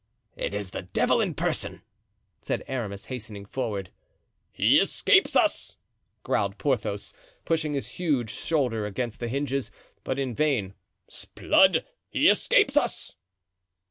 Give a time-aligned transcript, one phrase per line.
[0.35, 1.83] "It is the devil in person!"
[2.41, 3.91] said Aramis, hastening forward.
[4.51, 5.77] "He escapes us,"
[6.23, 7.13] growled Porthos,
[7.45, 9.69] pushing his huge shoulder against the hinges,
[10.03, 10.73] but in vain.
[11.07, 11.85] "'Sblood!
[12.09, 13.13] he escapes us."